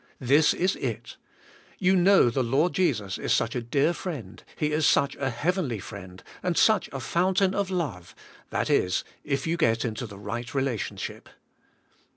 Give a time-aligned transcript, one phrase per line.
[0.19, 1.15] This is it:
[1.77, 5.77] you know the Lord Jesus is such a dear friend, He is such a heavenly
[5.77, 8.15] friend, and such a lountain of love,
[8.49, 11.29] that is, if you get into the right relationship.